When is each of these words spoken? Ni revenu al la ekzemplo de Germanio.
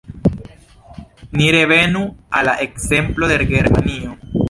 Ni 1.37 1.51
revenu 1.57 2.03
al 2.41 2.51
la 2.51 2.59
ekzemplo 2.67 3.33
de 3.35 3.41
Germanio. 3.57 4.21